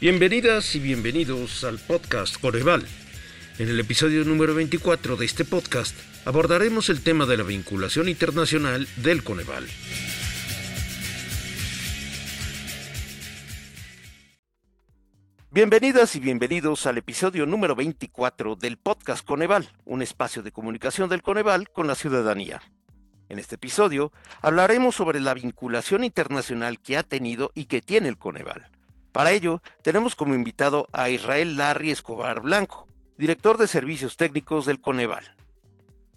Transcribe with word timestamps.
Bienvenidas 0.00 0.74
y 0.74 0.80
bienvenidos 0.80 1.62
al 1.62 1.78
podcast 1.78 2.40
Coneval. 2.40 2.84
En 3.60 3.68
el 3.68 3.78
episodio 3.78 4.24
número 4.24 4.52
24 4.52 5.14
de 5.16 5.24
este 5.24 5.44
podcast 5.44 5.96
abordaremos 6.24 6.88
el 6.88 7.00
tema 7.00 7.26
de 7.26 7.36
la 7.36 7.44
vinculación 7.44 8.08
internacional 8.08 8.88
del 8.96 9.22
Coneval. 9.22 9.64
Bienvenidas 15.52 16.16
y 16.16 16.20
bienvenidos 16.20 16.86
al 16.86 16.98
episodio 16.98 17.46
número 17.46 17.76
24 17.76 18.56
del 18.56 18.76
podcast 18.78 19.24
Coneval, 19.24 19.68
un 19.84 20.02
espacio 20.02 20.42
de 20.42 20.50
comunicación 20.50 21.08
del 21.08 21.22
Coneval 21.22 21.70
con 21.70 21.86
la 21.86 21.94
ciudadanía. 21.94 22.60
En 23.28 23.38
este 23.38 23.54
episodio 23.54 24.12
hablaremos 24.42 24.96
sobre 24.96 25.20
la 25.20 25.34
vinculación 25.34 26.02
internacional 26.02 26.80
que 26.80 26.96
ha 26.96 27.04
tenido 27.04 27.52
y 27.54 27.66
que 27.66 27.80
tiene 27.80 28.08
el 28.08 28.18
Coneval. 28.18 28.73
Para 29.14 29.30
ello, 29.30 29.62
tenemos 29.82 30.16
como 30.16 30.34
invitado 30.34 30.88
a 30.92 31.08
Israel 31.08 31.56
Larry 31.56 31.92
Escobar 31.92 32.40
Blanco, 32.40 32.88
director 33.16 33.58
de 33.58 33.68
servicios 33.68 34.16
técnicos 34.16 34.66
del 34.66 34.80
Coneval. 34.80 35.22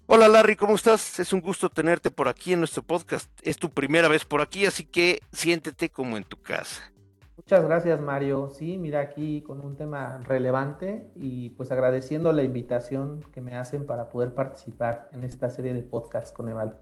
Hola 0.08 0.28
Larry, 0.28 0.56
¿cómo 0.56 0.74
estás? 0.74 1.20
Es 1.20 1.32
un 1.32 1.42
gusto 1.42 1.70
tenerte 1.70 2.10
por 2.10 2.28
aquí 2.28 2.54
en 2.54 2.60
nuestro 2.60 2.82
podcast. 2.82 3.30
Es 3.44 3.58
tu 3.58 3.70
primera 3.70 4.08
vez 4.08 4.26
por 4.26 4.42
aquí, 4.42 4.66
así 4.66 4.84
que 4.84 5.20
siéntete 5.32 5.92
como 5.92 6.18
en 6.18 6.24
tu 6.24 6.42
casa. 6.42 6.92
Muchas 7.36 7.64
gracias, 7.66 8.02
Mario. 8.02 8.50
Sí, 8.50 8.80
mira 8.80 9.00
aquí 9.02 9.44
con 9.44 9.62
un 9.62 9.78
tema 9.78 10.20
relevante 10.24 11.08
y 11.14 11.52
pues 11.52 11.72
agradeciendo 11.72 12.34
la 12.34 12.42
invitación 12.42 13.24
que 13.32 13.42
me 13.42 13.56
hacen 13.58 13.86
para 13.86 14.10
poder 14.10 14.34
participar 14.34 15.08
en 15.14 15.24
esta 15.24 15.52
serie 15.52 15.76
de 15.76 15.84
podcasts 15.84 16.32
con 16.32 16.50
Eval. 16.50 16.80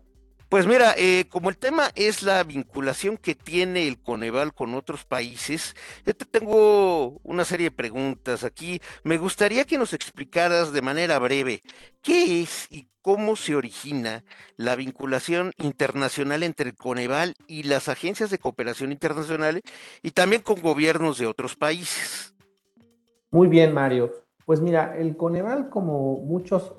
Pues 0.50 0.68
mira, 0.68 0.94
eh, 0.96 1.26
como 1.30 1.50
el 1.50 1.58
tema 1.58 1.90
es 1.96 2.22
la 2.22 2.44
vinculación 2.44 3.18
que 3.18 3.34
tiene 3.34 3.88
el 3.88 4.00
Coneval 4.00 4.54
con 4.54 4.76
otros 4.76 5.04
países, 5.04 5.76
yo 6.06 6.16
te 6.16 6.26
tengo 6.26 7.20
una 7.24 7.46
serie 7.46 7.70
de 7.70 7.76
preguntas 7.76 8.44
aquí. 8.44 8.80
Me 9.04 9.18
gustaría 9.18 9.66
que 9.66 9.80
nos 9.80 9.94
explicaras 9.94 10.72
de 10.72 10.84
manera 10.84 11.18
breve 11.18 11.62
qué 12.04 12.44
es 12.44 12.68
y 12.70 12.88
cómo 13.02 13.36
se 13.36 13.56
origina 13.56 14.24
la 14.56 14.76
vinculación 14.76 15.52
internacional 15.58 16.44
entre 16.44 16.70
el 16.70 16.76
Coneval 16.76 17.34
y 17.48 17.64
las 17.64 17.90
agencias 17.90 18.30
de 18.30 18.38
cooperación 18.38 18.92
internacionales 18.92 19.64
y 20.04 20.12
también 20.12 20.44
con 20.44 20.62
gobiernos 20.62 21.18
de 21.18 21.26
otros 21.26 21.56
países. 21.56 22.36
Muy 23.32 23.48
bien, 23.48 23.74
Mario. 23.74 24.14
Pues 24.46 24.62
mira, 24.62 24.96
el 24.96 25.18
Coneval, 25.18 25.70
como 25.70 26.20
muchas 26.20 26.72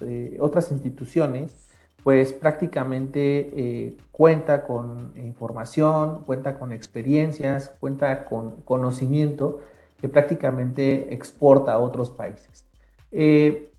eh, 0.00 0.36
otras 0.40 0.70
instituciones, 0.70 1.63
pues 2.04 2.34
prácticamente 2.34 3.50
eh, 3.56 3.96
cuenta 4.12 4.64
con 4.64 5.14
información, 5.16 6.22
cuenta 6.24 6.58
con 6.58 6.70
experiencias, 6.70 7.72
cuenta 7.80 8.26
con 8.26 8.60
conocimiento 8.60 9.60
que 9.98 10.10
prácticamente 10.10 11.14
exporta 11.14 11.72
a 11.72 11.78
otros 11.78 12.10
países. 12.10 12.66
Eh, 13.10 13.70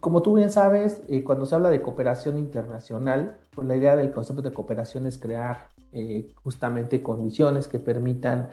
como 0.00 0.22
tú 0.22 0.36
bien 0.36 0.52
sabes, 0.52 1.02
eh, 1.08 1.24
cuando 1.24 1.46
se 1.46 1.56
habla 1.56 1.68
de 1.68 1.82
cooperación 1.82 2.38
internacional, 2.38 3.38
pues 3.50 3.66
la 3.66 3.76
idea 3.76 3.96
del 3.96 4.12
concepto 4.12 4.40
de 4.40 4.52
cooperación 4.52 5.06
es 5.06 5.18
crear 5.18 5.66
justamente 6.44 7.02
condiciones 7.02 7.66
que 7.66 7.78
permitan 7.78 8.50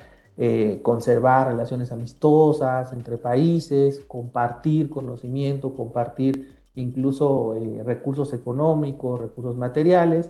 conservar 0.84 1.50
relaciones 1.50 1.92
amistosas 1.92 2.94
entre 2.94 3.18
países, 3.18 4.00
compartir 4.08 4.90
conocimiento, 4.90 5.76
compartir 5.76 6.56
incluso 6.76 7.56
eh, 7.56 7.82
recursos 7.84 8.34
económicos, 8.34 9.20
recursos 9.20 9.58
materiales. 9.58 10.30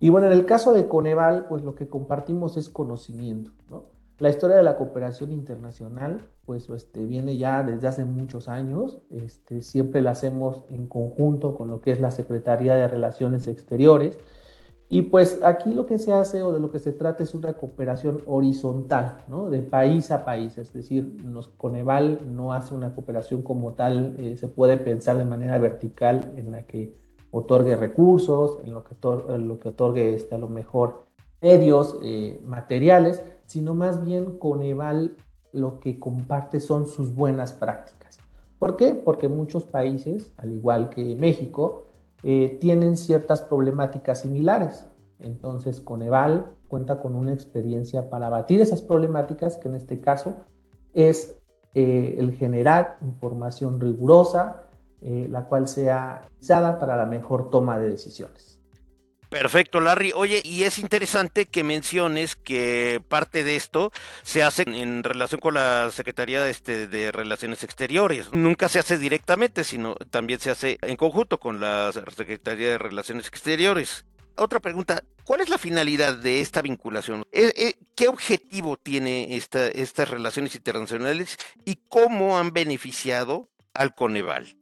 Y 0.00 0.10
bueno, 0.10 0.26
en 0.28 0.32
el 0.32 0.46
caso 0.46 0.72
de 0.72 0.86
Coneval, 0.86 1.46
pues 1.48 1.62
lo 1.64 1.74
que 1.74 1.88
compartimos 1.88 2.56
es 2.56 2.68
conocimiento, 2.68 3.52
¿no? 3.70 3.84
La 4.18 4.30
historia 4.30 4.56
de 4.56 4.64
la 4.64 4.76
cooperación 4.76 5.30
internacional, 5.30 6.26
pues 6.44 6.68
este, 6.70 7.04
viene 7.04 7.36
ya 7.36 7.62
desde 7.62 7.86
hace 7.86 8.04
muchos 8.04 8.48
años, 8.48 9.00
este, 9.10 9.62
siempre 9.62 10.02
la 10.02 10.10
hacemos 10.10 10.64
en 10.70 10.88
conjunto 10.88 11.54
con 11.54 11.68
lo 11.68 11.80
que 11.80 11.92
es 11.92 12.00
la 12.00 12.10
Secretaría 12.10 12.74
de 12.74 12.88
Relaciones 12.88 13.46
Exteriores, 13.46 14.18
y 14.90 15.02
pues 15.02 15.40
aquí 15.42 15.74
lo 15.74 15.84
que 15.84 15.98
se 15.98 16.14
hace 16.14 16.42
o 16.42 16.52
de 16.52 16.60
lo 16.60 16.70
que 16.70 16.78
se 16.78 16.92
trata 16.92 17.22
es 17.22 17.34
una 17.34 17.52
cooperación 17.52 18.22
horizontal, 18.26 19.22
¿no? 19.28 19.50
De 19.50 19.60
país 19.60 20.10
a 20.10 20.24
país, 20.24 20.56
es 20.56 20.72
decir, 20.72 21.20
nos, 21.22 21.48
Coneval 21.48 22.20
no 22.34 22.54
hace 22.54 22.74
una 22.74 22.94
cooperación 22.94 23.42
como 23.42 23.72
tal, 23.74 24.16
eh, 24.18 24.36
se 24.38 24.48
puede 24.48 24.78
pensar 24.78 25.18
de 25.18 25.26
manera 25.26 25.58
vertical 25.58 26.32
en 26.36 26.52
la 26.52 26.62
que 26.62 26.94
otorgue 27.30 27.76
recursos, 27.76 28.60
en 28.64 28.72
lo 28.72 28.82
que, 28.82 29.68
otorgue 29.68 30.14
este, 30.14 30.34
a 30.34 30.38
lo 30.38 30.48
mejor 30.48 31.04
medios, 31.42 31.98
eh, 32.02 32.40
materiales, 32.46 33.22
sino 33.44 33.74
más 33.74 34.02
bien 34.02 34.38
Coneval 34.38 35.16
lo 35.52 35.80
que 35.80 35.98
comparte 35.98 36.60
son 36.60 36.86
sus 36.86 37.14
buenas 37.14 37.52
prácticas. 37.52 38.18
¿Por 38.58 38.76
qué? 38.76 38.94
Porque 38.94 39.28
muchos 39.28 39.64
países, 39.64 40.32
al 40.38 40.52
igual 40.52 40.88
que 40.88 41.14
México, 41.14 41.87
eh, 42.22 42.58
tienen 42.60 42.96
ciertas 42.96 43.42
problemáticas 43.42 44.20
similares. 44.22 44.86
Entonces, 45.20 45.80
Coneval 45.80 46.52
cuenta 46.68 47.00
con 47.00 47.14
una 47.14 47.32
experiencia 47.32 48.10
para 48.10 48.26
abatir 48.26 48.60
esas 48.60 48.82
problemáticas, 48.82 49.56
que 49.56 49.68
en 49.68 49.74
este 49.74 50.00
caso 50.00 50.34
es 50.94 51.38
eh, 51.74 52.16
el 52.18 52.34
generar 52.34 52.98
información 53.02 53.80
rigurosa, 53.80 54.64
eh, 55.00 55.28
la 55.30 55.44
cual 55.44 55.68
sea 55.68 56.28
usada 56.40 56.78
para 56.78 56.96
la 56.96 57.06
mejor 57.06 57.50
toma 57.50 57.78
de 57.78 57.90
decisiones. 57.90 58.47
Perfecto, 59.28 59.80
Larry. 59.80 60.12
Oye, 60.14 60.40
y 60.42 60.62
es 60.62 60.78
interesante 60.78 61.46
que 61.46 61.62
menciones 61.62 62.34
que 62.34 63.02
parte 63.08 63.44
de 63.44 63.56
esto 63.56 63.92
se 64.22 64.42
hace 64.42 64.62
en 64.62 65.02
relación 65.02 65.40
con 65.40 65.54
la 65.54 65.90
Secretaría 65.90 66.42
de, 66.42 66.50
este, 66.50 66.86
de 66.86 67.12
Relaciones 67.12 67.62
Exteriores. 67.62 68.32
Nunca 68.32 68.68
se 68.68 68.78
hace 68.78 68.96
directamente, 68.96 69.64
sino 69.64 69.96
también 70.10 70.40
se 70.40 70.50
hace 70.50 70.78
en 70.80 70.96
conjunto 70.96 71.38
con 71.38 71.60
la 71.60 71.92
Secretaría 71.92 72.70
de 72.70 72.78
Relaciones 72.78 73.26
Exteriores. 73.28 74.06
Otra 74.36 74.60
pregunta, 74.60 75.02
¿cuál 75.24 75.40
es 75.40 75.50
la 75.50 75.58
finalidad 75.58 76.16
de 76.16 76.40
esta 76.40 76.62
vinculación? 76.62 77.26
Eh, 77.32 77.52
eh, 77.56 77.74
¿Qué 77.96 78.08
objetivo 78.08 78.76
tiene 78.76 79.36
esta, 79.36 79.66
estas 79.68 80.08
relaciones 80.08 80.54
internacionales 80.54 81.36
y 81.64 81.80
cómo 81.88 82.38
han 82.38 82.52
beneficiado 82.52 83.50
al 83.74 83.94
Coneval? 83.94 84.56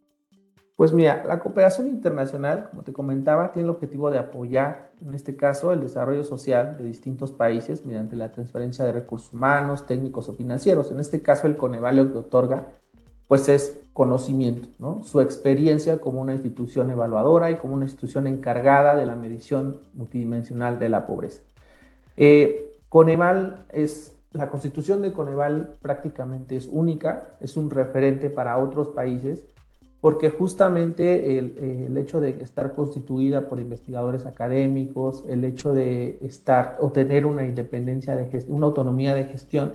Pues 0.77 0.93
mira, 0.93 1.25
la 1.27 1.39
cooperación 1.39 1.89
internacional, 1.89 2.69
como 2.69 2.83
te 2.83 2.93
comentaba, 2.93 3.51
tiene 3.51 3.65
el 3.65 3.75
objetivo 3.75 4.11
de 4.11 4.19
apoyar, 4.19 4.91
en 5.01 5.15
este 5.15 5.35
caso, 5.35 5.73
el 5.73 5.81
desarrollo 5.81 6.23
social 6.23 6.77
de 6.77 6.85
distintos 6.85 7.33
países 7.33 7.87
mediante 7.87 8.15
la 8.15 8.31
transferencia 8.31 8.85
de 8.85 8.93
recursos 8.93 9.33
humanos, 9.33 9.87
técnicos 9.87 10.29
o 10.29 10.35
financieros. 10.35 10.91
En 10.91 11.01
este 11.01 11.23
caso, 11.23 11.47
el 11.47 11.57
Coneval 11.57 11.97
lo 11.97 12.13
que 12.13 12.19
otorga, 12.19 12.67
pues 13.27 13.49
es 13.49 13.81
conocimiento, 13.95 14.69
¿no? 14.79 15.03
Su 15.03 15.23
experiencia 15.23 15.99
como 15.99 16.21
una 16.21 16.35
institución 16.35 16.91
evaluadora 16.91 17.51
y 17.51 17.57
como 17.57 17.73
una 17.73 17.87
institución 17.87 18.27
encargada 18.27 18.95
de 18.95 19.07
la 19.07 19.17
medición 19.17 19.81
multidimensional 19.95 20.79
de 20.79 20.91
la 20.91 21.07
pobreza. 21.07 21.41
Eh, 22.19 22.77
Coneval 22.91 23.65
es 23.71 24.15
la 24.33 24.51
constitución 24.51 25.01
de 25.01 25.15
Coneval 25.15 25.77
prácticamente 25.81 26.57
es 26.57 26.69
única, 26.71 27.31
es 27.41 27.57
un 27.57 27.71
referente 27.71 28.29
para 28.29 28.59
otros 28.59 28.89
países 28.89 29.43
porque 30.01 30.31
justamente 30.31 31.39
el, 31.39 31.97
hecho 31.97 32.21
de 32.21 32.31
estar 32.41 32.75
constituida 32.75 33.49
por 33.49 33.61
investigadores 33.61 34.27
académicos, 34.27 35.25
el 35.29 35.45
hecho 35.45 35.73
de 35.73 36.19
estar 36.23 36.77
o 36.81 36.93
tener 36.93 37.27
una 37.27 37.45
independencia 37.45 38.15
de 38.15 38.45
una 38.49 38.67
autonomía 38.67 39.15
de 39.15 39.25
gestión, 39.25 39.75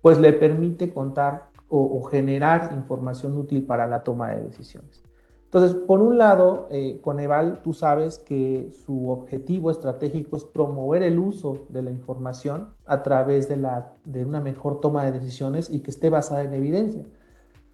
pues 0.00 0.18
le 0.18 0.32
permite 0.32 0.92
contar 0.92 1.50
o, 1.68 2.00
generar 2.04 2.72
información 2.74 3.36
útil 3.36 3.64
para 3.64 3.86
la 3.86 4.04
toma 4.04 4.30
de 4.30 4.42
decisiones. 4.44 5.02
Entonces, 5.46 5.74
por 5.74 6.00
un 6.00 6.18
lado, 6.18 6.68
eh, 6.70 7.00
Coneval, 7.02 7.60
tú 7.62 7.72
sabes 7.72 8.18
que 8.18 8.70
su 8.84 9.10
objetivo 9.10 9.70
estratégico 9.70 10.36
es 10.36 10.44
promover 10.44 11.02
el 11.02 11.18
uso 11.18 11.66
de 11.68 11.82
la 11.82 11.90
información 11.90 12.74
a 12.84 13.02
través 13.02 13.48
de, 13.48 13.56
la, 13.56 13.94
de 14.04 14.24
una 14.24 14.40
mejor 14.40 14.80
toma 14.80 15.04
de 15.04 15.12
decisiones 15.12 15.70
y 15.70 15.80
que 15.80 15.90
esté 15.90 16.10
basada 16.10 16.42
en 16.42 16.54
evidencia. 16.54 17.04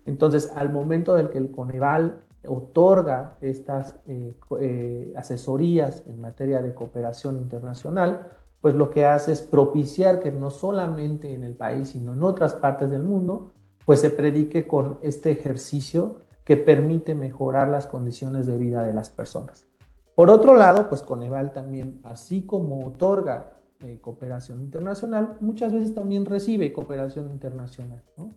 Entonces, 0.07 0.53
al 0.55 0.71
momento 0.71 1.15
del 1.15 1.31
que 1.31 1.39
el 1.39 1.51
Coneval 1.51 2.23
otorga 2.47 3.37
estas 3.41 3.97
eh, 4.07 4.35
eh, 4.61 5.13
asesorías 5.17 6.03
en 6.07 6.21
materia 6.21 6.61
de 6.61 6.75
cooperación 6.75 7.39
internacional, 7.39 8.29
pues 8.61 8.75
lo 8.75 8.91
que 8.91 9.05
hace 9.05 9.33
es 9.33 9.43
propiciar 9.43 10.21
que 10.21 10.33
no 10.33 10.51
solamente 10.51 11.35
en 11.35 11.45
el 11.45 11.55
país, 11.55 11.91
sino 11.91 12.13
en 12.13 12.23
otras 12.23 12.55
partes 12.55 12.91
del 12.91 13.03
mundo, 13.03 13.53
pues 13.85 14.01
se 14.01 14.11
predique 14.11 14.67
con 14.67 14.99
este 15.03 15.31
ejercicio 15.33 16.21
que 16.45 16.57
permite 16.57 17.15
mejorar 17.15 17.69
las 17.69 17.87
condiciones 17.87 18.47
de 18.47 18.57
vida 18.59 18.83
de 18.85 18.93
las 18.93 19.11
personas. 19.11 19.67
Por 20.15 20.31
otro 20.31 20.57
lado, 20.57 20.89
pues 20.89 21.03
Coneval 21.03 21.53
también, 21.53 22.01
así 22.05 22.43
como 22.43 22.87
otorga 22.87 23.53
eh, 23.81 23.99
cooperación 24.01 24.61
internacional, 24.61 25.37
muchas 25.41 25.73
veces 25.73 25.95
también 25.95 26.25
recibe 26.25 26.73
cooperación 26.73 27.31
internacional. 27.31 28.03
¿no? 28.17 28.33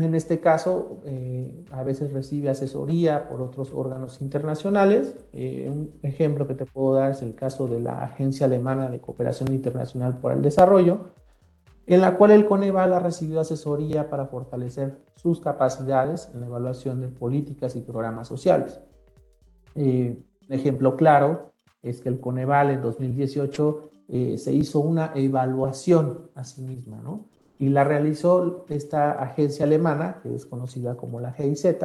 En 0.00 0.14
este 0.14 0.40
caso, 0.40 1.00
eh, 1.04 1.64
a 1.70 1.82
veces 1.84 2.12
recibe 2.12 2.50
asesoría 2.50 3.28
por 3.28 3.40
otros 3.40 3.72
órganos 3.72 4.20
internacionales. 4.20 5.16
Eh, 5.32 5.68
un 5.70 5.92
ejemplo 6.02 6.46
que 6.48 6.54
te 6.54 6.66
puedo 6.66 6.94
dar 6.94 7.12
es 7.12 7.22
el 7.22 7.34
caso 7.34 7.68
de 7.68 7.80
la 7.80 8.02
Agencia 8.02 8.46
Alemana 8.46 8.90
de 8.90 9.00
Cooperación 9.00 9.52
Internacional 9.52 10.18
por 10.18 10.32
el 10.32 10.42
Desarrollo, 10.42 11.10
en 11.86 12.00
la 12.00 12.16
cual 12.16 12.32
el 12.32 12.46
Coneval 12.46 12.92
ha 12.92 12.98
recibido 12.98 13.40
asesoría 13.40 14.10
para 14.10 14.26
fortalecer 14.26 14.98
sus 15.14 15.40
capacidades 15.40 16.28
en 16.34 16.40
la 16.40 16.46
evaluación 16.46 17.00
de 17.00 17.08
políticas 17.08 17.76
y 17.76 17.80
programas 17.80 18.28
sociales. 18.28 18.80
Eh, 19.74 20.20
un 20.48 20.54
ejemplo 20.54 20.96
claro 20.96 21.52
es 21.82 22.00
que 22.00 22.08
el 22.08 22.20
Coneval 22.20 22.70
en 22.70 22.82
2018 22.82 23.90
eh, 24.08 24.38
se 24.38 24.52
hizo 24.52 24.80
una 24.80 25.12
evaluación 25.14 26.30
a 26.34 26.44
sí 26.44 26.62
misma, 26.62 27.00
¿no? 27.02 27.26
Y 27.58 27.70
la 27.70 27.84
realizó 27.84 28.64
esta 28.68 29.12
agencia 29.12 29.64
alemana, 29.64 30.20
que 30.22 30.34
es 30.34 30.46
conocida 30.46 30.96
como 30.96 31.20
la 31.20 31.32
GIZ, 31.32 31.76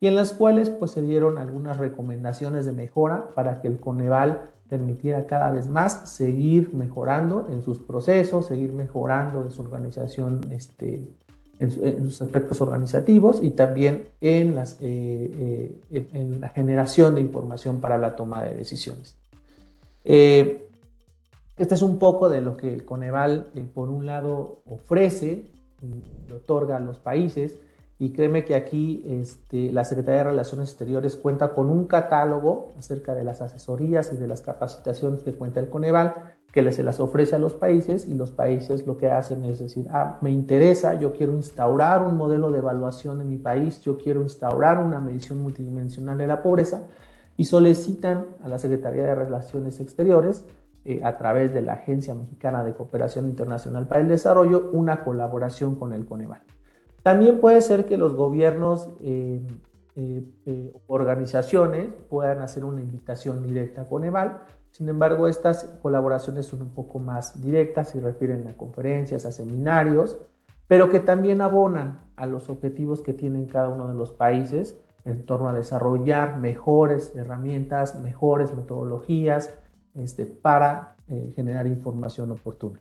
y 0.00 0.06
en 0.06 0.16
las 0.16 0.32
cuales 0.32 0.70
pues 0.70 0.92
se 0.92 1.02
dieron 1.02 1.38
algunas 1.38 1.76
recomendaciones 1.76 2.64
de 2.64 2.72
mejora 2.72 3.34
para 3.34 3.60
que 3.60 3.68
el 3.68 3.78
Coneval 3.78 4.50
permitiera 4.68 5.26
cada 5.26 5.50
vez 5.50 5.68
más 5.68 6.08
seguir 6.10 6.72
mejorando 6.72 7.48
en 7.50 7.62
sus 7.62 7.80
procesos, 7.80 8.46
seguir 8.46 8.72
mejorando 8.72 9.42
en 9.42 9.50
su 9.50 9.60
organización, 9.60 10.40
este, 10.52 11.06
en, 11.58 11.70
sus 12.04 12.22
aspectos 12.22 12.60
organizativos 12.60 13.40
y 13.42 13.50
también 13.50 14.08
en, 14.20 14.54
las, 14.54 14.78
eh, 14.80 15.76
eh, 15.90 16.08
en, 16.12 16.40
la 16.40 16.48
generación 16.48 17.16
de 17.16 17.20
información 17.20 17.80
para 17.80 17.98
la 17.98 18.16
toma 18.16 18.44
de 18.44 18.54
decisiones. 18.54 19.16
Eh, 20.04 20.69
este 21.60 21.74
es 21.74 21.82
un 21.82 21.98
poco 21.98 22.30
de 22.30 22.40
lo 22.40 22.56
que 22.56 22.72
el 22.72 22.86
Coneval, 22.86 23.48
por 23.74 23.90
un 23.90 24.06
lado, 24.06 24.62
ofrece 24.64 25.50
y 25.82 26.32
otorga 26.32 26.78
a 26.78 26.80
los 26.80 26.98
países, 26.98 27.58
y 27.98 28.12
créeme 28.12 28.46
que 28.46 28.54
aquí 28.54 29.04
este, 29.06 29.70
la 29.70 29.84
Secretaría 29.84 30.20
de 30.20 30.30
Relaciones 30.30 30.70
Exteriores 30.70 31.16
cuenta 31.16 31.52
con 31.52 31.68
un 31.68 31.86
catálogo 31.86 32.72
acerca 32.78 33.14
de 33.14 33.24
las 33.24 33.42
asesorías 33.42 34.10
y 34.10 34.16
de 34.16 34.26
las 34.26 34.40
capacitaciones 34.40 35.22
que 35.22 35.34
cuenta 35.34 35.60
el 35.60 35.68
Coneval, 35.68 36.14
que 36.50 36.72
se 36.72 36.82
las 36.82 36.98
ofrece 36.98 37.36
a 37.36 37.38
los 37.38 37.52
países 37.52 38.08
y 38.08 38.14
los 38.14 38.30
países 38.30 38.86
lo 38.86 38.96
que 38.96 39.10
hacen 39.10 39.44
es 39.44 39.58
decir, 39.58 39.86
ah, 39.90 40.16
me 40.22 40.30
interesa, 40.30 40.98
yo 40.98 41.12
quiero 41.12 41.34
instaurar 41.34 42.02
un 42.02 42.16
modelo 42.16 42.50
de 42.50 42.58
evaluación 42.58 43.20
en 43.20 43.28
mi 43.28 43.36
país, 43.36 43.82
yo 43.82 43.98
quiero 43.98 44.22
instaurar 44.22 44.78
una 44.78 44.98
medición 44.98 45.42
multidimensional 45.42 46.16
de 46.16 46.26
la 46.26 46.42
pobreza 46.42 46.84
y 47.36 47.44
solicitan 47.44 48.28
a 48.42 48.48
la 48.48 48.58
Secretaría 48.58 49.02
de 49.02 49.14
Relaciones 49.14 49.78
Exteriores 49.78 50.46
eh, 50.90 51.00
a 51.04 51.16
través 51.16 51.52
de 51.54 51.62
la 51.62 51.74
Agencia 51.74 52.14
Mexicana 52.14 52.64
de 52.64 52.74
Cooperación 52.74 53.26
Internacional 53.26 53.86
para 53.86 54.00
el 54.00 54.08
Desarrollo 54.08 54.70
una 54.72 55.04
colaboración 55.04 55.76
con 55.76 55.92
el 55.92 56.06
Coneval. 56.06 56.42
También 57.02 57.40
puede 57.40 57.60
ser 57.60 57.86
que 57.86 57.96
los 57.96 58.14
gobiernos, 58.14 58.90
eh, 59.00 59.46
eh, 59.96 60.24
eh, 60.46 60.72
organizaciones 60.86 61.88
puedan 62.08 62.40
hacer 62.40 62.64
una 62.64 62.80
invitación 62.80 63.42
directa 63.42 63.88
con 63.88 64.04
EVAL. 64.04 64.42
Sin 64.70 64.88
embargo, 64.88 65.26
estas 65.26 65.64
colaboraciones 65.82 66.46
son 66.46 66.62
un 66.62 66.70
poco 66.70 66.98
más 66.98 67.40
directas, 67.40 67.90
se 67.90 68.00
refieren 68.00 68.46
a 68.48 68.56
conferencias, 68.56 69.24
a 69.24 69.32
seminarios, 69.32 70.18
pero 70.68 70.90
que 70.90 71.00
también 71.00 71.40
abonan 71.40 72.00
a 72.16 72.26
los 72.26 72.48
objetivos 72.50 73.00
que 73.00 73.14
tienen 73.14 73.46
cada 73.46 73.68
uno 73.68 73.88
de 73.88 73.94
los 73.94 74.12
países 74.12 74.78
en 75.04 75.24
torno 75.24 75.48
a 75.48 75.54
desarrollar 75.54 76.38
mejores 76.38 77.16
herramientas, 77.16 77.98
mejores 77.98 78.54
metodologías 78.54 79.54
este, 79.94 80.26
para 80.26 80.96
generar 81.34 81.66
información 81.66 82.30
oportuna. 82.30 82.80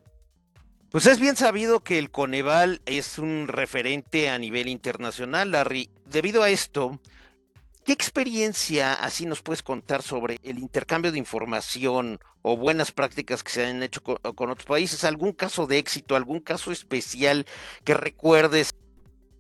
Pues 0.92 1.06
es 1.06 1.20
bien 1.20 1.36
sabido 1.36 1.82
que 1.82 2.00
el 2.00 2.10
Coneval 2.10 2.82
es 2.88 3.20
un 3.20 3.48
referente 3.48 4.28
a 4.30 4.40
nivel 4.40 4.68
internacional, 4.68 5.52
Larry. 5.52 5.92
Debido 6.12 6.42
a 6.42 6.50
esto, 6.50 7.00
¿qué 7.86 7.94
experiencia 7.94 8.94
así 8.94 9.28
nos 9.28 9.44
puedes 9.44 9.62
contar 9.62 10.02
sobre 10.02 10.40
el 10.42 10.58
intercambio 10.58 11.12
de 11.12 11.20
información 11.20 12.18
o 12.42 12.58
buenas 12.58 12.92
prácticas 12.92 13.44
que 13.44 13.52
se 13.52 13.68
han 13.68 13.84
hecho 13.84 14.02
con, 14.02 14.50
otros 14.50 14.66
países? 14.66 15.04
¿Algún 15.04 15.32
caso 15.32 15.68
de 15.68 15.78
éxito, 15.78 16.16
algún 16.16 16.40
caso 16.40 16.72
especial 16.72 17.46
que 17.84 17.94
recuerdes? 17.94 18.74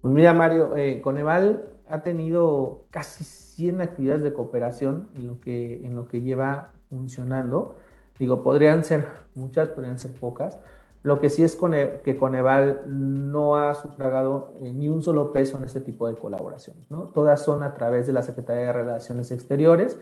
Pues 0.01 0.13
mira, 0.13 0.35
Mario, 0.35 0.77
eh, 0.77 1.01
Coneval 1.01 1.67
ha 1.89 2.03
tenido 2.03 2.85
casi 2.91 3.23
100 3.23 3.81
actividades 3.81 4.21
de 4.21 4.33
cooperación 4.33 5.09
en 5.15 5.25
lo 5.25 5.39
que, 5.39 5.83
en 5.83 5.95
lo 5.95 6.07
que 6.07 6.21
lleva 6.21 6.73
funcionando. 6.89 7.75
Digo, 8.17 8.43
podrían 8.43 8.83
ser 8.83 9.07
muchas, 9.35 9.69
podrían 9.69 9.99
ser 9.99 10.11
pocas 10.11 10.59
lo 11.01 11.19
que 11.19 11.29
sí 11.29 11.43
es 11.43 11.57
que 12.03 12.17
Coneval 12.17 12.83
no 12.85 13.55
ha 13.55 13.73
sufragado 13.73 14.53
eh, 14.61 14.73
ni 14.73 14.89
un 14.89 15.01
solo 15.01 15.31
peso 15.31 15.57
en 15.57 15.63
este 15.63 15.79
tipo 15.79 16.07
de 16.09 16.15
colaboraciones. 16.15 16.89
¿no? 16.91 17.03
Todas 17.07 17.41
son 17.41 17.63
a 17.63 17.73
través 17.73 18.05
de 18.07 18.13
la 18.13 18.21
Secretaría 18.21 18.65
de 18.65 18.73
Relaciones 18.73 19.31
Exteriores, 19.31 19.97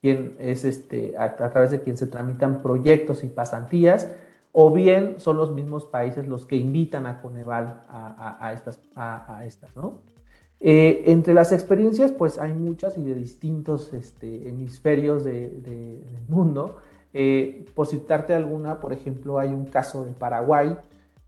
quien 0.00 0.36
es 0.40 0.64
este, 0.64 1.14
a, 1.16 1.36
través 1.36 1.70
de 1.70 1.82
quien 1.82 1.96
se 1.96 2.08
tramitan 2.08 2.62
proyectos 2.62 3.22
y 3.22 3.28
pasantías, 3.28 4.10
o 4.52 4.72
bien 4.72 5.20
son 5.20 5.36
los 5.36 5.52
mismos 5.52 5.84
países 5.84 6.26
los 6.26 6.46
que 6.46 6.56
invitan 6.56 7.06
a 7.06 7.22
Coneval 7.22 7.84
a, 7.88 8.52
estas. 8.52 8.80
A, 8.96 9.44
estas 9.46 9.76
¿no? 9.76 10.00
Eh, 10.62 11.04
entre 11.06 11.32
las 11.32 11.52
experiencias, 11.52 12.12
pues 12.12 12.38
hay 12.38 12.52
muchas 12.52 12.98
y 12.98 13.02
de 13.02 13.14
distintos 13.14 13.92
este, 13.94 14.48
hemisferios 14.48 15.24
del 15.24 16.02
mundo. 16.28 16.76
Eh, 17.12 17.66
por 17.74 17.86
citarte 17.86 18.34
alguna, 18.34 18.78
por 18.78 18.92
ejemplo, 18.92 19.38
hay 19.38 19.48
un 19.48 19.66
caso 19.66 20.04
de 20.04 20.12
Paraguay 20.12 20.76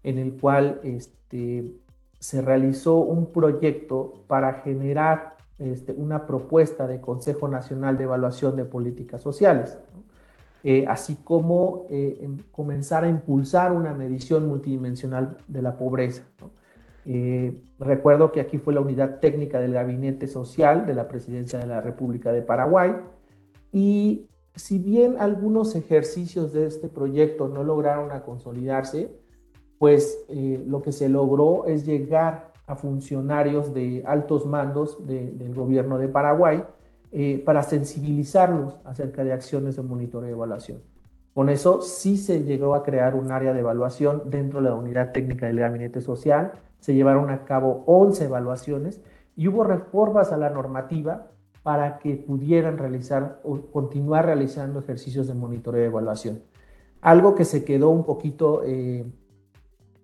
en 0.04 0.18
el 0.18 0.34
cual 0.34 0.80
este, 0.84 1.72
se 2.18 2.42
realizó 2.42 2.96
un 2.96 3.32
proyecto 3.32 4.24
para 4.26 4.54
generar 4.54 5.36
este, 5.58 5.92
una 5.92 6.26
propuesta 6.26 6.86
de 6.86 7.00
Consejo 7.00 7.48
Nacional 7.48 7.96
de 7.96 8.04
Evaluación 8.04 8.56
de 8.56 8.64
Políticas 8.64 9.22
Sociales, 9.22 9.78
eh, 10.64 10.84
así 10.88 11.16
como 11.16 11.86
eh, 11.90 12.28
comenzar 12.52 13.04
a 13.04 13.08
impulsar 13.08 13.72
una 13.72 13.92
medición 13.92 14.46
multidimensional 14.46 15.36
de 15.48 15.62
la 15.62 15.76
pobreza. 15.76 16.22
Recuerdo 17.78 18.30
que 18.30 18.40
aquí 18.40 18.58
fue 18.58 18.74
la 18.74 18.80
unidad 18.80 19.18
técnica 19.20 19.60
del 19.60 19.72
Gabinete 19.72 20.26
Social 20.26 20.86
de 20.86 20.94
la 20.94 21.08
Presidencia 21.08 21.58
de 21.58 21.66
la 21.66 21.80
República 21.80 22.32
de 22.32 22.42
Paraguay 22.42 22.94
y 23.72 24.28
si 24.54 24.78
bien 24.78 25.16
algunos 25.18 25.74
ejercicios 25.74 26.52
de 26.52 26.66
este 26.66 26.88
proyecto 26.88 27.48
no 27.48 27.64
lograron 27.64 28.10
consolidarse, 28.20 29.10
pues 29.78 30.24
eh, 30.28 30.62
lo 30.66 30.82
que 30.82 30.92
se 30.92 31.08
logró 31.08 31.64
es 31.66 31.86
llegar 31.86 32.52
a 32.66 32.76
funcionarios 32.76 33.74
de 33.74 34.02
altos 34.06 34.46
mandos 34.46 35.04
del 35.06 35.54
gobierno 35.54 35.98
de 35.98 36.08
Paraguay 36.08 36.64
eh, 37.10 37.42
para 37.44 37.62
sensibilizarlos 37.62 38.78
acerca 38.84 39.24
de 39.24 39.32
acciones 39.32 39.76
de 39.76 39.82
monitoreo 39.82 40.30
y 40.30 40.32
evaluación. 40.32 40.82
Con 41.34 41.48
eso 41.48 41.80
sí 41.80 42.18
se 42.18 42.44
llegó 42.44 42.74
a 42.74 42.82
crear 42.82 43.14
un 43.14 43.32
área 43.32 43.52
de 43.52 43.60
evaluación 43.60 44.22
dentro 44.26 44.60
de 44.60 44.68
la 44.68 44.74
unidad 44.74 45.12
técnica 45.12 45.46
del 45.46 45.58
gabinete 45.58 46.00
social, 46.00 46.52
se 46.82 46.94
llevaron 46.94 47.30
a 47.30 47.44
cabo 47.44 47.84
11 47.86 48.24
evaluaciones 48.24 49.00
y 49.36 49.46
hubo 49.46 49.62
reformas 49.62 50.32
a 50.32 50.36
la 50.36 50.50
normativa 50.50 51.28
para 51.62 52.00
que 52.00 52.16
pudieran 52.16 52.76
realizar 52.76 53.40
o 53.44 53.60
continuar 53.70 54.26
realizando 54.26 54.80
ejercicios 54.80 55.28
de 55.28 55.34
monitoreo 55.34 55.84
y 55.84 55.86
evaluación. 55.86 56.42
Algo 57.00 57.36
que 57.36 57.44
se 57.44 57.64
quedó 57.64 57.90
un 57.90 58.04
poquito 58.04 58.64
eh, 58.64 59.06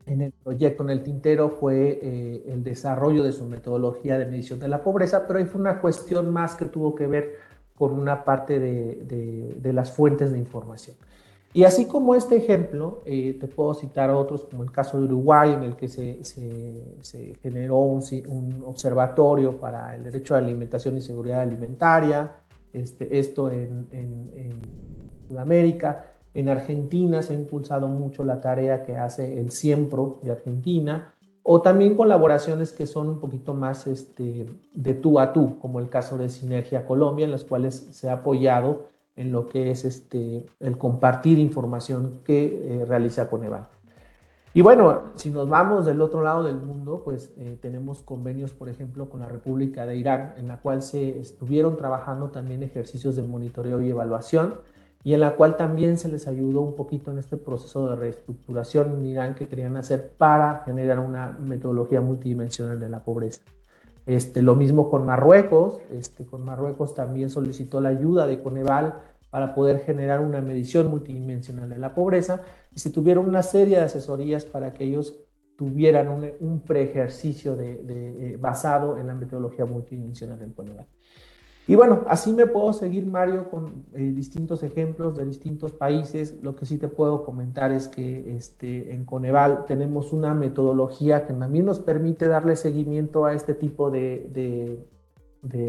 en 0.06 0.20
el 0.23 0.30
proyecto, 0.30 0.85
en 0.85 0.90
el 0.90 1.02
tintero, 1.02 1.50
fue 1.50 1.99
eh, 2.00 2.44
el 2.47 2.62
desarrollo 2.62 3.25
de 3.25 3.32
su 3.32 3.44
metodología 3.44 4.16
de 4.16 4.26
medición 4.26 4.61
de 4.61 4.68
la 4.68 4.85
pobreza, 4.85 5.26
pero 5.26 5.40
ahí 5.40 5.47
fue 5.47 5.61
una 5.61 5.80
cuestión 5.80 6.32
más 6.32 6.54
que 6.54 6.66
tuvo 6.66 6.94
que 6.94 7.08
ver 7.08 7.35
con 7.75 7.99
una 7.99 8.25
parte 8.25 8.61
de, 8.61 9.56
de 9.61 9.73
las 9.73 9.90
fuentes 9.90 10.30
de 10.30 10.38
información. 10.38 10.97
Y 11.55 11.64
así 11.64 11.87
como 11.87 12.14
este 12.14 12.37
ejemplo, 12.37 13.02
eh, 13.07 13.37
te 13.40 13.49
puedo 13.49 13.73
citar 13.73 14.11
otros, 14.11 14.45
como 14.45 14.62
el 14.62 14.71
caso 14.71 14.99
de 14.99 15.05
Uruguay, 15.05 15.52
en 15.55 15.62
el 15.62 15.76
que 15.76 15.88
se, 15.88 17.35
generó 17.43 17.78
un, 17.78 18.62
observatorio 18.67 19.59
para 19.59 19.95
el 19.97 20.05
derecho 20.05 20.35
a 20.35 20.40
la 20.40 20.47
alimentación 20.47 20.99
y 20.99 21.00
seguridad 21.00 21.40
alimentaria, 21.40 22.33
este, 22.73 23.19
esto 23.19 23.50
en, 23.50 23.88
Sudamérica. 25.26 26.07
En 26.35 26.49
Argentina 26.49 27.23
se 27.23 27.33
ha 27.33 27.37
impulsado 27.37 27.88
mucho 27.88 28.25
la 28.25 28.40
tarea 28.40 28.83
que 28.83 28.97
hace 28.97 29.40
el 29.40 29.50
CIEMPRO 29.50 30.21
de 30.23 30.31
Argentina, 30.31 31.14
o 31.43 31.62
también 31.62 31.97
colaboraciones 31.97 32.73
que 32.73 32.87
son 32.87 33.09
un 33.09 33.21
poquito 33.21 33.55
más 33.55 33.87
este, 33.87 34.47
de 34.75 34.95
tú 34.95 35.19
a 35.19 35.33
tú, 35.33 35.59
como 35.59 35.81
el 35.81 35.88
caso 35.88 36.19
de 36.19 36.28
Sinergia 36.28 36.85
Colombia, 36.85 37.25
en 37.25 37.31
las 37.31 37.45
cuales 37.45 37.88
se 37.90 38.11
ha 38.11 38.14
apoyado 38.14 38.88
en 39.18 39.32
lo 39.32 39.48
que 39.48 39.70
es 39.72 39.84
este, 39.84 40.46
el 40.60 40.78
compartir 40.78 41.38
información 41.38 42.20
que 42.25 42.80
eh, 42.82 42.84
realiza 42.87 43.28
Coneval. 43.28 43.66
Y 44.54 44.62
bueno, 44.62 45.12
si 45.16 45.30
nos 45.30 45.48
vamos 45.48 45.84
del 45.87 46.00
otro 46.00 46.22
lado 46.22 46.44
del 46.44 46.56
mundo, 46.56 47.02
pues 47.04 47.32
eh, 47.37 47.58
tenemos 47.60 48.02
convenios, 48.02 48.52
por 48.52 48.68
ejemplo, 48.68 49.10
con 49.10 49.20
la 49.20 49.28
República 49.28 49.87
de 49.87 49.96
Irán, 49.96 50.34
en 50.37 50.48
la 50.48 50.58
cual 50.58 50.82
se 50.82 51.18
estuvieron 51.18 51.76
trabajando 51.76 52.30
también 52.30 52.62
ejercicios 52.62 53.16
de 53.16 53.22
monitoreo 53.22 53.82
y 53.82 53.90
evaluación, 53.90 54.54
y 55.04 55.14
en 55.14 55.20
la 55.20 55.34
cual 55.34 55.56
también 55.56 55.98
se 55.98 56.08
les 56.08 56.26
ayudó 56.28 56.60
un 56.60 56.76
poquito 56.76 57.10
en 57.10 57.18
este 57.18 57.37
proceso 57.37 57.88
de 57.90 57.96
reestructuración 57.96 58.94
en 58.94 59.06
Irán 59.06 59.34
que 59.34 59.48
querían 59.48 59.76
hacer 59.76 60.12
para 60.16 60.62
generar 60.64 61.00
una 61.00 61.37
metodología 61.40 62.00
multidimensional 62.00 62.78
de 62.78 62.88
la 62.88 63.04
pobreza. 63.04 63.42
Este, 64.09 64.41
lo 64.41 64.55
mismo 64.55 64.88
con 64.88 65.05
Marruecos, 65.05 65.81
este, 65.93 66.25
con 66.25 66.43
Marruecos 66.43 66.95
también 66.95 67.29
solicitó 67.29 67.79
la 67.83 67.91
ayuda 67.91 68.27
de 68.27 68.43
Coneval 68.43 69.03
para 69.29 69.55
poder 69.55 69.81
generar 69.81 70.21
una 70.21 70.41
medición 70.41 70.88
multidimensional 70.88 71.69
de 71.69 71.77
la 71.77 71.95
pobreza 71.95 72.41
y 72.75 72.81
se 72.81 72.88
tuvieron 72.88 73.29
una 73.29 73.43
serie 73.43 73.77
de 73.77 73.85
asesorías 73.85 74.47
para 74.47 74.73
que 74.73 74.85
ellos 74.85 75.15
tuvieran 75.59 76.09
un, 76.41 76.61
preejercicio 76.61 77.55
de, 77.55 78.38
basado 78.41 78.97
en 78.97 79.09
la 79.09 79.15
metodología 79.15 79.67
multidimensional 79.67 80.38
del 80.38 80.55
Coneval. 80.55 80.87
Y 81.68 81.76
bueno, 81.76 82.06
así 82.08 82.32
me 82.32 82.46
puedo 82.46 82.72
seguir, 82.72 83.04
Mario, 83.04 83.50
con 83.50 83.84
distintos 83.92 84.62
ejemplos 84.62 85.18
de 85.18 85.26
distintos 85.26 85.70
países. 85.70 86.34
Lo 86.42 86.56
que 86.56 86.64
sí 86.64 86.78
te 86.78 86.88
puedo 86.88 87.25
comentar 87.26 87.72
es 87.72 87.88
que 87.88 88.34
este, 88.34 88.94
en 88.94 89.04
Coneval 89.04 89.66
tenemos 89.66 90.14
una 90.14 90.32
metodología 90.32 91.26
que 91.26 91.34
también 91.34 91.66
nos 91.66 91.78
permite 91.78 92.26
darle 92.26 92.56
seguimiento 92.56 93.26
a 93.26 93.34
este 93.34 93.52
tipo 93.52 93.90
de, 93.90 94.82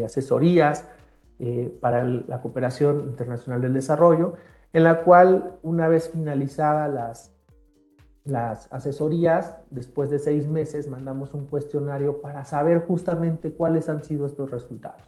asesorías, 0.02 0.88
eh, 1.38 1.76
para 1.82 2.02
la 2.02 2.40
cooperación 2.40 3.00
internacional 3.00 3.60
del 3.60 3.74
desarrollo, 3.74 4.36
en 4.72 4.84
la 4.84 5.02
cual 5.02 5.58
una 5.62 5.86
vez 5.86 6.08
finalizadas 6.08 7.30
las 8.24 8.72
asesorías, 8.72 9.54
después 9.68 10.08
de 10.08 10.18
seis 10.18 10.48
meses 10.48 10.88
mandamos 10.88 11.34
un 11.34 11.44
cuestionario 11.44 12.22
para 12.22 12.46
saber 12.46 12.86
justamente 12.86 13.52
cuáles 13.52 13.90
han 13.90 14.02
sido 14.02 14.24
estos 14.24 14.50
resultados. 14.50 15.02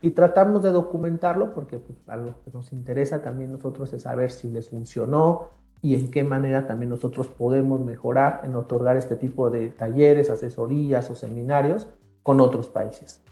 Y 0.00 0.10
tratamos 0.10 0.62
de 0.62 0.70
documentarlo 0.70 1.54
porque 1.54 1.78
pues, 1.78 1.98
a 2.06 2.16
lo 2.16 2.34
que 2.44 2.50
nos 2.52 2.72
interesa 2.72 3.20
también 3.20 3.52
nosotros 3.52 3.92
es 3.92 4.02
saber 4.02 4.30
si 4.30 4.48
les 4.48 4.68
funcionó 4.68 5.48
y 5.82 5.94
en 5.94 6.10
qué 6.10 6.24
manera 6.24 6.66
también 6.66 6.90
nosotros 6.90 7.28
podemos 7.28 7.80
mejorar 7.80 8.42
en 8.44 8.54
otorgar 8.54 8.96
este 8.96 9.16
tipo 9.16 9.50
de 9.50 9.68
talleres, 9.68 10.30
asesorías 10.30 11.10
o 11.10 11.14
seminarios 11.14 11.86
con 12.22 12.40
otros 12.40 12.68
países. 12.68 13.22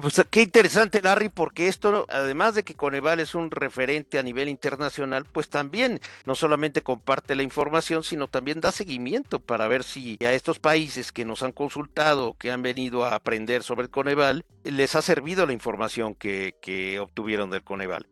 Pues 0.00 0.22
qué 0.30 0.42
interesante, 0.42 1.00
Larry, 1.00 1.30
porque 1.30 1.68
esto, 1.68 2.04
además 2.10 2.54
de 2.54 2.64
que 2.64 2.74
Coneval 2.74 3.18
es 3.18 3.34
un 3.34 3.50
referente 3.50 4.18
a 4.18 4.22
nivel 4.22 4.48
internacional, 4.48 5.24
pues 5.30 5.48
también 5.48 6.00
no 6.26 6.34
solamente 6.34 6.82
comparte 6.82 7.34
la 7.34 7.42
información, 7.42 8.02
sino 8.02 8.28
también 8.28 8.60
da 8.60 8.72
seguimiento 8.72 9.38
para 9.38 9.68
ver 9.68 9.84
si 9.84 10.18
a 10.22 10.32
estos 10.32 10.58
países 10.58 11.12
que 11.12 11.24
nos 11.24 11.42
han 11.42 11.52
consultado, 11.52 12.34
que 12.38 12.50
han 12.50 12.62
venido 12.62 13.04
a 13.04 13.14
aprender 13.14 13.62
sobre 13.62 13.84
el 13.84 13.90
Coneval, 13.90 14.44
les 14.64 14.94
ha 14.96 15.02
servido 15.02 15.46
la 15.46 15.54
información 15.54 16.14
que, 16.14 16.98
obtuvieron 17.00 17.48
del 17.50 17.62
Coneval. 17.62 18.06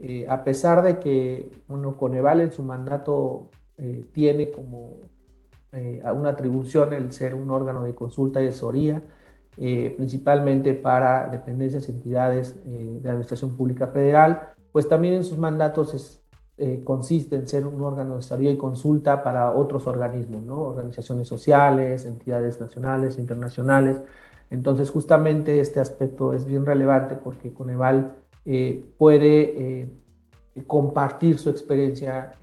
Eh, 0.00 0.26
a 0.28 0.44
pesar 0.44 0.82
de 0.82 0.98
que 0.98 1.48
bueno, 1.68 1.96
Coneval 1.96 2.42
en 2.42 2.52
su 2.52 2.62
mandato 2.62 3.48
eh, 3.78 4.04
tiene 4.12 4.50
como 4.50 4.98
eh, 5.72 6.02
una 6.12 6.30
atribución 6.30 6.92
el 6.92 7.12
ser 7.12 7.34
un 7.34 7.50
órgano 7.50 7.82
de 7.84 7.94
consulta 7.94 8.42
y 8.42 8.48
asesoría, 8.48 9.02
eh, 9.56 9.94
principalmente 9.96 10.74
para 10.74 11.28
dependencias 11.28 11.88
y 11.88 11.92
entidades 11.92 12.56
eh, 12.66 12.98
de 13.00 13.08
administración 13.08 13.56
pública 13.56 13.86
federal, 13.86 14.48
pues 14.72 14.88
también 14.88 15.14
en 15.14 15.24
sus 15.24 15.38
mandatos 15.38 16.20
eh, 16.56 16.82
consiste 16.82 17.36
en 17.36 17.46
ser 17.46 17.64
un 17.64 17.80
órgano 17.80 18.14
de 18.14 18.18
asesoría 18.18 18.50
y 18.50 18.56
consulta 18.56 19.22
para 19.22 19.52
otros 19.52 19.86
organismos, 19.86 20.42
¿no? 20.42 20.60
organizaciones 20.60 21.28
sociales, 21.28 22.04
entidades 22.04 22.60
nacionales, 22.60 23.18
internacionales. 23.18 24.00
Entonces, 24.50 24.90
justamente 24.90 25.60
este 25.60 25.78
aspecto 25.78 26.32
es 26.32 26.44
bien 26.44 26.66
relevante 26.66 27.14
porque 27.14 27.52
Coneval 27.52 28.16
puede 28.98 29.88
compartir 30.66 31.38
su 31.38 31.48
experiencia 31.48 32.34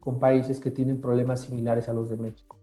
con 0.00 0.18
países 0.18 0.58
que 0.58 0.72
tienen 0.72 1.00
problemas 1.00 1.42
similares 1.42 1.88
a 1.88 1.92
los 1.92 2.10
de 2.10 2.16
México. 2.16 2.57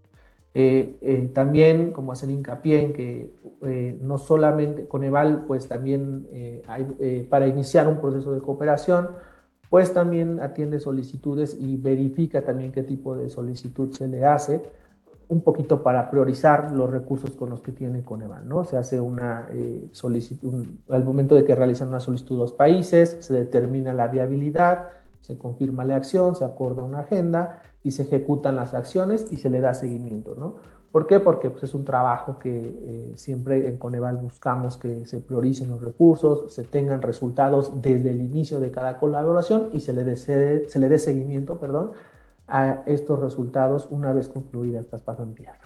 Eh, 0.57 0.95
eh, 1.01 1.29
también, 1.33 1.91
como 1.91 2.13
hacer 2.13 2.29
hincapié 2.29 2.81
en 2.81 2.93
que 2.93 3.35
eh, 3.63 3.99
no 4.01 4.17
solamente 4.17 4.87
con 4.87 5.03
EVAL, 5.03 5.43
pues 5.45 5.67
también 5.67 6.29
hay, 6.67 7.27
para 7.29 7.45
iniciar 7.45 7.89
un 7.89 7.99
proceso 7.99 8.31
de 8.31 8.39
cooperación, 8.39 9.09
pues 9.69 9.93
también 9.93 10.39
atiende 10.39 10.79
solicitudes 10.79 11.57
y 11.59 11.75
verifica 11.75 12.41
también 12.41 12.71
qué 12.71 12.83
tipo 12.83 13.17
de 13.17 13.29
solicitud 13.29 13.91
se 13.91 14.07
le 14.07 14.23
hace, 14.23 14.61
un 15.27 15.41
poquito 15.41 15.83
para 15.83 16.09
priorizar 16.09 16.71
los 16.71 16.89
recursos 16.89 17.31
con 17.31 17.49
los 17.49 17.59
que 17.59 17.73
tiene 17.73 18.05
Coneval, 18.05 18.47
¿no? 18.47 18.63
Se 18.63 18.77
hace 18.77 19.01
una 19.01 19.49
solicitud, 19.91 20.67
al 20.87 21.03
momento 21.03 21.35
de 21.35 21.43
que 21.43 21.53
realizan 21.53 21.89
una 21.89 21.99
solicitud 21.99 22.37
dos 22.37 22.53
países, 22.53 23.17
se 23.19 23.33
determina 23.33 23.91
la 23.91 24.07
viabilidad, 24.07 24.87
se 25.19 25.37
confirma 25.37 25.83
la 25.83 25.97
acción, 25.97 26.35
se 26.35 26.45
acorda 26.45 26.83
una 26.83 26.99
agenda 26.99 27.61
y 27.85 27.91
se 27.91 28.01
ejecutan 28.01 28.55
las 28.55 28.73
acciones 28.73 29.27
y 29.31 29.37
se 29.37 29.49
le 29.51 29.61
da 29.61 29.75
seguimiento, 29.75 30.35
¿no? 30.35 30.55
¿Por 30.91 31.05
qué? 31.05 31.19
Porque 31.19 31.51
pues, 31.51 31.63
es 31.65 31.75
un 31.75 31.85
trabajo 31.85 32.39
que 32.39 32.49
eh, 32.49 33.13
siempre 33.15 33.67
en 33.67 33.77
Coneval 33.77 34.17
buscamos 34.17 34.77
que 34.77 35.05
se 35.05 35.19
prioricen 35.19 35.69
los 35.69 35.81
recursos, 35.81 36.51
se 36.51 36.63
tengan 36.63 37.03
resultados 37.03 37.71
desde 37.81 38.09
el 38.09 38.21
inicio 38.21 38.59
de 38.59 38.71
cada 38.71 38.97
colaboración 38.97 39.69
y 39.71 39.81
se 39.81 39.93
le 39.93 40.03
dé, 40.03 40.17
se 40.17 40.79
le 40.79 40.89
dé 40.89 40.97
seguimiento 40.97 41.59
perdón, 41.59 41.91
a 42.47 42.81
estos 42.87 43.19
resultados 43.19 43.87
una 43.91 44.13
vez 44.13 44.29
concluidas 44.29 44.85
estas 44.85 45.01
pasantías. 45.01 45.57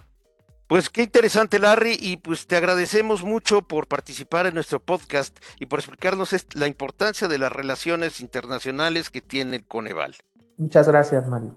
Pues 0.66 0.90
qué 0.90 1.04
interesante, 1.04 1.58
Larry, 1.58 1.96
y 1.98 2.18
pues 2.18 2.46
te 2.46 2.56
agradecemos 2.56 3.24
mucho 3.24 3.62
por 3.62 3.88
participar 3.88 4.46
en 4.46 4.54
nuestro 4.54 4.78
podcast 4.78 5.38
y 5.58 5.66
por 5.66 5.78
explicarnos 5.78 6.34
la 6.54 6.66
importancia 6.66 7.28
de 7.28 7.38
las 7.38 7.50
relaciones 7.50 8.20
internacionales 8.20 9.08
que 9.08 9.22
tiene 9.22 9.56
el 9.56 9.66
Coneval. 9.66 10.16
Muchas 10.58 10.86
gracias, 10.86 11.26
Mario. 11.26 11.56